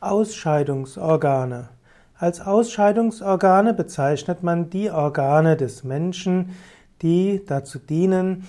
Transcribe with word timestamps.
Ausscheidungsorgane. 0.00 1.68
Als 2.16 2.40
Ausscheidungsorgane 2.40 3.74
bezeichnet 3.74 4.42
man 4.42 4.70
die 4.70 4.90
Organe 4.90 5.56
des 5.56 5.84
Menschen, 5.84 6.56
die 7.02 7.42
dazu 7.46 7.78
dienen, 7.78 8.46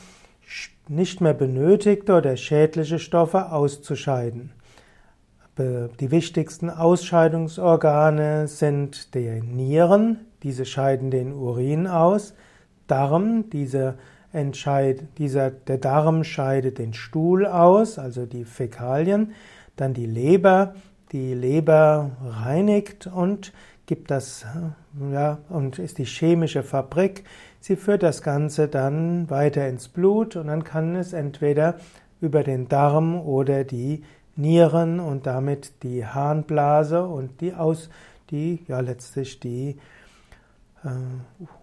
nicht 0.88 1.22
mehr 1.22 1.34
benötigte 1.34 2.16
oder 2.16 2.36
schädliche 2.36 3.00
Stoffe 3.00 3.52
auszuscheiden. 3.52 4.52
Die 5.58 6.12
wichtigsten 6.12 6.70
Ausscheidungsorgane 6.70 8.48
sind 8.48 9.14
die 9.14 9.42
Nieren, 9.42 10.20
diese 10.44 10.66
scheiden 10.66 11.12
den 11.12 11.34
Urin 11.34 11.88
aus, 11.88 12.34
Darm, 12.88 13.50
diese 13.50 13.96
dieser, 15.18 15.52
der 15.52 15.78
Darm 15.78 16.24
scheidet 16.24 16.78
den 16.78 16.94
Stuhl 16.94 17.46
aus, 17.46 18.00
also 18.00 18.26
die 18.26 18.46
Fäkalien, 18.46 19.34
dann 19.76 19.94
die 19.94 20.06
Leber, 20.06 20.76
die 21.12 21.34
Leber 21.34 22.12
reinigt 22.24 23.08
und 23.08 23.54
gibt 23.86 24.12
das, 24.12 24.46
ja, 25.12 25.40
und 25.50 25.80
ist 25.80 25.98
die 25.98 26.06
chemische 26.06 26.64
Fabrik. 26.64 27.26
Sie 27.60 27.76
führt 27.76 28.04
das 28.04 28.22
Ganze 28.22 28.68
dann 28.68 29.30
weiter 29.30 29.68
ins 29.68 29.90
Blut 29.90 30.36
und 30.36 30.48
dann 30.48 30.64
kann 30.64 30.96
es 30.96 31.14
entweder 31.14 31.76
über 32.22 32.44
den 32.44 32.70
Darm 32.70 33.20
oder 33.20 33.64
die 33.64 34.04
Nieren 34.36 35.00
und 35.00 35.28
damit 35.28 35.84
die 35.84 36.06
Harnblase 36.06 37.06
und 37.06 37.42
die 37.42 37.54
aus, 37.54 37.90
die, 38.30 38.64
ja, 38.68 38.80
letztlich 38.80 39.40
die 39.40 39.78
äh, 40.84 40.90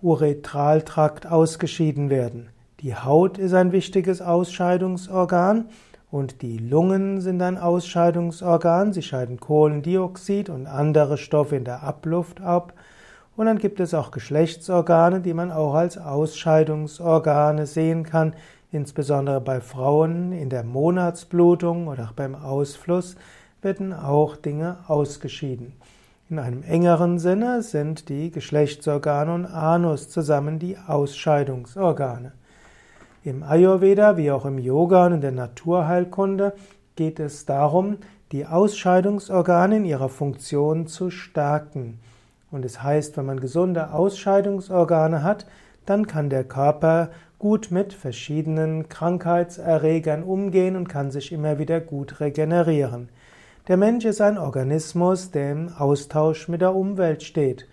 Uretraltrakt 0.03 1.27
ausgeschieden 1.27 2.11
werden. 2.11 2.51
Die 2.81 2.95
Haut 2.95 3.39
ist 3.39 3.55
ein 3.55 3.73
wichtiges 3.73 4.21
Ausscheidungsorgan 4.21 5.71
und 6.11 6.41
die 6.43 6.57
Lungen 6.57 7.21
sind 7.21 7.43
ein 7.43 7.59
Ausscheidungsorgan. 7.59 8.93
Sie 8.93 9.03
scheiden 9.03 9.39
Kohlendioxid 9.39 10.49
und 10.49 10.67
andere 10.67 11.19
Stoffe 11.19 11.57
in 11.57 11.65
der 11.65 11.83
Abluft 11.83 12.41
ab. 12.41 12.73
Und 13.37 13.47
dann 13.47 13.59
gibt 13.59 13.79
es 13.79 13.95
auch 13.95 14.11
Geschlechtsorgane, 14.11 15.21
die 15.21 15.35
man 15.35 15.53
auch 15.53 15.75
als 15.75 15.99
Ausscheidungsorgane 15.99 17.67
sehen 17.67 18.05
kann, 18.05 18.35
insbesondere 18.73 19.41
bei 19.41 19.61
Frauen 19.61 20.33
in 20.33 20.51
der 20.51 20.65
Monatsblutung 20.65 21.89
oder 21.89 22.11
beim 22.17 22.35
Ausfluss 22.35 23.17
werden 23.63 23.93
auch 23.93 24.37
Dinge 24.37 24.79
ausgeschieden. 24.89 25.75
In 26.31 26.39
einem 26.39 26.63
engeren 26.63 27.19
Sinne 27.19 27.63
sind 27.63 28.09
die 28.09 28.31
Geschlechtsorgane 28.31 29.33
und 29.33 29.47
Anus 29.47 30.09
zusammen 30.09 30.59
die 30.59 30.77
Ausscheidungsorgane. 30.77 32.33
Im 33.25 33.43
Ayurveda 33.43 34.17
wie 34.17 34.31
auch 34.31 34.45
im 34.47 34.59
Yoga 34.59 35.07
und 35.07 35.15
in 35.15 35.21
der 35.21 35.33
Naturheilkunde 35.33 36.53
geht 36.95 37.19
es 37.19 37.47
darum, 37.47 37.99
die 38.31 38.47
Ausscheidungsorgane 38.47 39.79
in 39.79 39.85
ihrer 39.85 40.09
Funktion 40.09 40.87
zu 40.87 41.11
stärken. 41.11 41.99
Und 42.51 42.65
es 42.65 42.83
heißt, 42.83 43.17
wenn 43.17 43.27
man 43.27 43.41
gesunde 43.41 43.93
Ausscheidungsorgane 43.93 45.23
hat, 45.23 45.47
dann 45.85 46.07
kann 46.07 46.31
der 46.31 46.45
Körper 46.45 47.11
gut 47.39 47.71
mit 47.71 47.93
verschiedenen 47.93 48.89
Krankheitserregern 48.89 50.23
umgehen 50.23 50.77
und 50.77 50.89
kann 50.89 51.11
sich 51.11 51.33
immer 51.33 51.59
wieder 51.59 51.81
gut 51.81 52.21
regenerieren. 52.21 53.09
Der 53.67 53.77
Mensch 53.77 54.05
ist 54.05 54.21
ein 54.21 54.39
Organismus, 54.39 55.31
der 55.33 55.53
im 55.53 55.69
Austausch 55.77 56.49
mit 56.49 56.61
der 56.61 56.75
Umwelt 56.75 57.23
steht. 57.23 57.67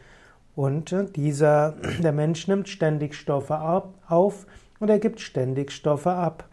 Und 0.55 0.95
dieser, 1.15 1.75
der 2.01 2.13
Mensch 2.13 2.47
nimmt 2.47 2.67
ständig 2.67 3.15
Stoffe 3.15 3.59
auf 4.07 4.45
und 4.85 4.91
er 4.91 4.99
gibt 4.99 5.19
ständig 5.19 5.71
Stoffe 5.71 6.11
ab. 6.11 6.47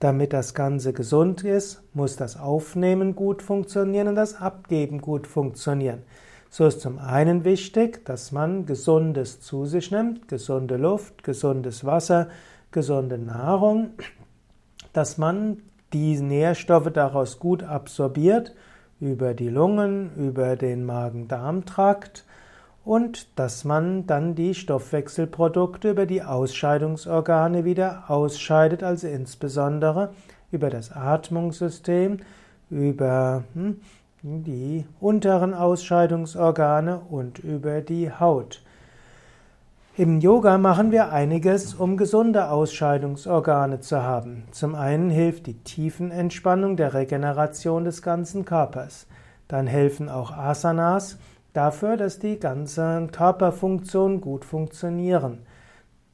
Damit 0.00 0.34
das 0.34 0.52
Ganze 0.52 0.92
gesund 0.92 1.44
ist, 1.44 1.82
muss 1.94 2.14
das 2.14 2.38
Aufnehmen 2.38 3.14
gut 3.14 3.40
funktionieren 3.40 4.08
und 4.08 4.16
das 4.16 4.34
Abgeben 4.34 5.00
gut 5.00 5.26
funktionieren. 5.26 6.02
So 6.50 6.66
ist 6.66 6.82
zum 6.82 6.98
einen 6.98 7.44
wichtig, 7.44 8.04
dass 8.04 8.32
man 8.32 8.66
Gesundes 8.66 9.40
zu 9.40 9.64
sich 9.64 9.90
nimmt, 9.90 10.28
gesunde 10.28 10.76
Luft, 10.76 11.24
gesundes 11.24 11.86
Wasser, 11.86 12.28
gesunde 12.70 13.16
Nahrung, 13.16 13.92
dass 14.92 15.16
man 15.16 15.62
die 15.94 16.20
Nährstoffe 16.20 16.90
daraus 16.92 17.38
gut 17.38 17.62
absorbiert 17.62 18.54
über 19.00 19.32
die 19.32 19.48
Lungen, 19.48 20.14
über 20.16 20.56
den 20.56 20.84
Magen-Darm-Trakt 20.84 22.26
und 22.84 23.38
dass 23.38 23.64
man 23.64 24.06
dann 24.06 24.34
die 24.34 24.54
Stoffwechselprodukte 24.54 25.90
über 25.90 26.06
die 26.06 26.22
Ausscheidungsorgane 26.22 27.64
wieder 27.64 28.04
ausscheidet, 28.08 28.82
also 28.82 29.06
insbesondere 29.06 30.10
über 30.50 30.70
das 30.70 30.90
Atmungssystem, 30.90 32.18
über 32.70 33.44
hm, 33.54 33.80
die 34.22 34.86
unteren 35.00 35.54
Ausscheidungsorgane 35.54 37.00
und 37.10 37.38
über 37.38 37.80
die 37.80 38.10
Haut. 38.12 38.62
Im 39.96 40.20
Yoga 40.20 40.56
machen 40.56 40.92
wir 40.92 41.12
einiges, 41.12 41.74
um 41.74 41.96
gesunde 41.96 42.48
Ausscheidungsorgane 42.48 43.80
zu 43.80 44.02
haben. 44.02 44.44
Zum 44.50 44.74
einen 44.74 45.10
hilft 45.10 45.46
die 45.46 45.58
Tiefenentspannung 45.58 46.76
der 46.76 46.94
Regeneration 46.94 47.84
des 47.84 48.00
ganzen 48.00 48.44
Körpers. 48.44 49.06
Dann 49.48 49.66
helfen 49.66 50.08
auch 50.08 50.30
Asanas, 50.30 51.18
dafür, 51.52 51.96
dass 51.96 52.18
die 52.18 52.38
ganzen 52.38 53.10
Körperfunktionen 53.10 54.20
gut 54.20 54.44
funktionieren. 54.44 55.40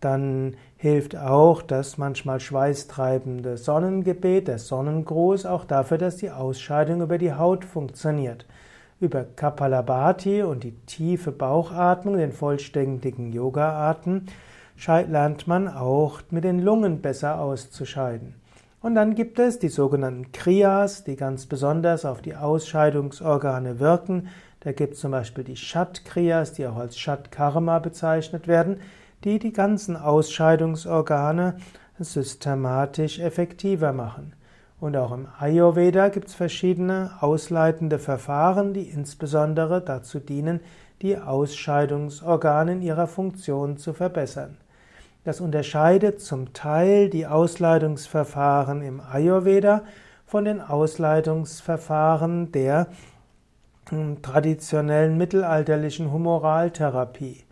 Dann 0.01 0.57
hilft 0.77 1.17
auch 1.17 1.63
das 1.63 1.99
manchmal 1.99 2.41
schweißtreibende 2.41 3.57
Sonnengebet, 3.57 4.49
der 4.49 4.59
Sonnengruß, 4.59 5.47
auch 5.47 5.65
dafür, 5.65 5.99
dass 5.99 6.17
die 6.17 6.31
Ausscheidung 6.31 7.01
über 7.01 7.19
die 7.19 7.33
Haut 7.33 7.65
funktioniert. 7.65 8.47
Über 9.01 9.25
Kapalabhati 9.25 10.43
und 10.43 10.65
die 10.65 10.77
tiefe 10.87 11.33
Bauchatmung, 11.33 12.17
den 12.17 12.33
vollständigen 12.33 13.33
Yoga-Atem, 13.33 14.27
lernt 14.87 15.47
man 15.47 15.69
auch 15.69 16.21
mit 16.31 16.45
den 16.45 16.61
Lungen 16.61 17.01
besser 17.01 17.41
auszuscheiden. 17.41 18.35
Und 18.87 18.95
dann 18.95 19.17
gibt 19.17 19.41
es 19.41 19.59
die 19.59 19.69
sogenannten 19.69 20.31
Kriyas, 20.31 21.03
die 21.03 21.17
ganz 21.17 21.47
besonders 21.47 22.05
auf 22.05 22.23
die 22.23 22.37
Ausscheidungsorgane 22.37 23.81
wirken, 23.81 24.29
da 24.61 24.71
gibt 24.71 24.95
es 24.95 25.01
zum 25.01 25.11
Beispiel 25.11 25.43
die 25.43 25.57
Shat-Kriyas, 25.57 26.53
die 26.53 26.69
auch 26.69 26.77
als 26.77 26.97
Shat-Karma 26.97 27.81
bezeichnet 27.81 28.47
werden, 28.47 28.77
die 29.25 29.41
die 29.41 29.53
ganzen 29.53 29.97
Ausscheidungsorgane 29.97 31.57
systematisch 31.99 33.19
effektiver 33.19 33.93
machen. 33.93 34.35
Und 34.79 34.97
auch 34.97 35.11
im 35.11 35.27
Ayurveda 35.37 36.09
gibt 36.09 36.29
es 36.29 36.35
verschiedene 36.35 37.11
ausleitende 37.19 37.99
Verfahren, 37.99 38.73
die 38.73 38.89
insbesondere 38.89 39.81
dazu 39.81 40.21
dienen, 40.21 40.61
die 41.03 41.19
Ausscheidungsorgane 41.19 42.75
in 42.75 42.83
ihrer 42.83 43.09
Funktion 43.09 43.79
zu 43.79 43.93
verbessern. 43.95 44.59
Das 45.27 45.41
unterscheidet 45.41 46.21
zum 46.21 46.53
Teil 46.53 47.11
die 47.11 47.27
Ausleitungsverfahren 47.27 48.81
im 48.81 49.01
Ayurveda 49.01 49.83
von 50.25 50.45
den 50.45 50.61
Ausleitungsverfahren 50.61 52.53
der 52.53 52.87
traditionellen 54.23 55.19
mittelalterlichen 55.19 56.13
Humoraltherapie. 56.13 57.43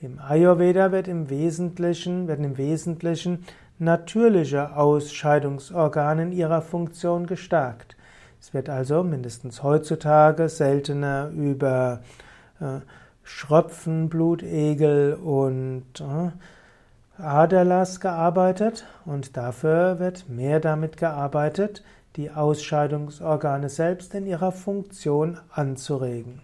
Im 0.00 0.18
Ayurveda 0.18 0.90
wird 0.90 1.06
im 1.06 1.30
Wesentlichen, 1.30 2.26
werden 2.26 2.44
im 2.44 2.58
Wesentlichen 2.58 3.44
natürliche 3.78 4.74
Ausscheidungsorgane 4.74 6.22
in 6.22 6.32
ihrer 6.32 6.62
Funktion 6.62 7.28
gestärkt. 7.28 7.96
Es 8.40 8.54
wird 8.54 8.68
also 8.68 9.04
mindestens 9.04 9.62
heutzutage 9.62 10.48
seltener 10.48 11.30
über 11.32 12.00
äh, 12.58 12.80
Schröpfen, 13.22 14.08
Blutegel 14.08 15.14
und 15.14 15.84
äh, 16.00 16.32
Aderlass 17.20 18.00
gearbeitet 18.00 18.84
und 19.04 19.36
dafür 19.36 19.98
wird 19.98 20.28
mehr 20.28 20.60
damit 20.60 20.96
gearbeitet, 20.96 21.82
die 22.16 22.30
Ausscheidungsorgane 22.30 23.68
selbst 23.68 24.14
in 24.14 24.26
ihrer 24.26 24.52
Funktion 24.52 25.38
anzuregen. 25.50 26.42